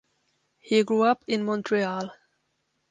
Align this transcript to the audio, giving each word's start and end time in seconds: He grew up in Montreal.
He 0.57 0.81
grew 0.83 1.03
up 1.03 1.23
in 1.27 1.43
Montreal. 1.45 2.11